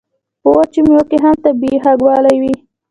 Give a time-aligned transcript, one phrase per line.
[0.41, 2.53] په وچو میوو کې هم طبیعي خوږوالی وي.